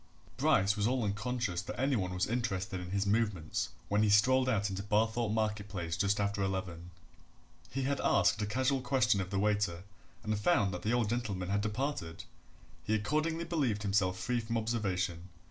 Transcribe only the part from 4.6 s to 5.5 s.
into Barthorpe